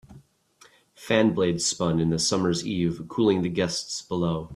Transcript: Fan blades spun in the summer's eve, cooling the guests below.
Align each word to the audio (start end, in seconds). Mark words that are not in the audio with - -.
Fan 0.95 1.35
blades 1.35 1.63
spun 1.63 1.99
in 1.99 2.09
the 2.09 2.17
summer's 2.17 2.65
eve, 2.65 3.03
cooling 3.07 3.43
the 3.43 3.49
guests 3.49 4.01
below. 4.01 4.49